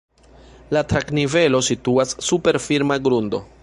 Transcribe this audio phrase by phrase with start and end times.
[0.75, 3.49] La trak-nivelo situas super firma grundo.